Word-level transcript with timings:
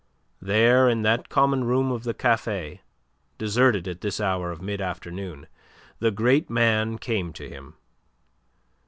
There, 0.41 0.89
in 0.89 1.03
that 1.03 1.29
common 1.29 1.63
room 1.65 1.91
of 1.91 2.05
the 2.05 2.15
café, 2.15 2.79
deserted 3.37 3.87
at 3.87 4.01
this 4.01 4.19
hour 4.19 4.49
of 4.49 4.59
mid 4.59 4.81
afternoon, 4.81 5.45
the 5.99 6.09
great 6.09 6.49
man 6.49 6.97
came 6.97 7.31
to 7.33 7.47
him. 7.47 7.75